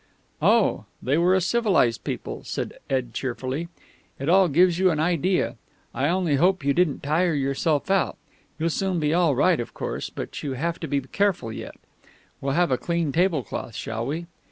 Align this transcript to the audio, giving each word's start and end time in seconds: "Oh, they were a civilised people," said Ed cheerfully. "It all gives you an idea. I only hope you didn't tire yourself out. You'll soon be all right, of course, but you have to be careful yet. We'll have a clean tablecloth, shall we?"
"Oh, 0.41 0.85
they 0.99 1.15
were 1.19 1.35
a 1.35 1.41
civilised 1.41 2.03
people," 2.03 2.43
said 2.43 2.79
Ed 2.89 3.13
cheerfully. 3.13 3.67
"It 4.17 4.29
all 4.29 4.47
gives 4.47 4.79
you 4.79 4.89
an 4.89 4.99
idea. 4.99 5.57
I 5.93 6.07
only 6.07 6.37
hope 6.37 6.65
you 6.65 6.73
didn't 6.73 7.03
tire 7.03 7.35
yourself 7.35 7.91
out. 7.91 8.17
You'll 8.57 8.71
soon 8.71 8.99
be 8.99 9.13
all 9.13 9.35
right, 9.35 9.59
of 9.59 9.75
course, 9.75 10.09
but 10.09 10.41
you 10.41 10.53
have 10.53 10.79
to 10.79 10.87
be 10.87 11.01
careful 11.01 11.51
yet. 11.53 11.75
We'll 12.41 12.53
have 12.53 12.71
a 12.71 12.79
clean 12.79 13.11
tablecloth, 13.11 13.75
shall 13.75 14.07
we?" 14.07 14.25